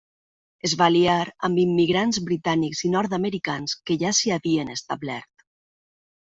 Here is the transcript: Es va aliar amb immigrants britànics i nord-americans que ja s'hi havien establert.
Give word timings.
Es 0.69 0.71
va 0.79 0.87
aliar 0.91 1.17
amb 1.47 1.61
immigrants 1.65 2.21
britànics 2.31 2.81
i 2.89 2.93
nord-americans 2.95 3.79
que 3.91 4.01
ja 4.07 4.15
s'hi 4.23 4.37
havien 4.41 4.77
establert. 4.81 5.49